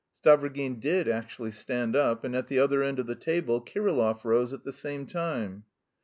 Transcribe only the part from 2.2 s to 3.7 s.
and at the other end of the table